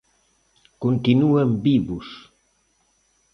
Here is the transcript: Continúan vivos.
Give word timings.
Continúan 0.83 1.49
vivos. 1.65 2.07